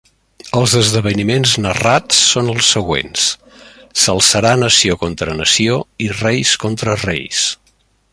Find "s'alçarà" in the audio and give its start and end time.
4.05-4.55